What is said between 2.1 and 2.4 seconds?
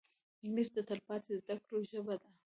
ده